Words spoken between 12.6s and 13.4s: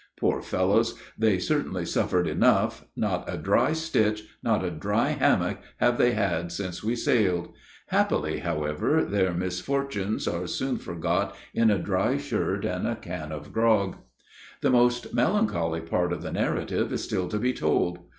and a can